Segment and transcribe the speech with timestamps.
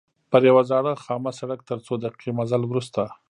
[0.31, 3.01] پر یوه زاړه خامه سړک تر څو دقیقې مزل وروسته.